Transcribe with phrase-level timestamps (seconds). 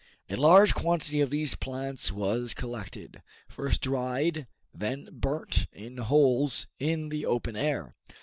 [0.31, 7.09] A large quantity of these plants was collected, first dried, then burnt in holes in
[7.09, 7.93] the open air.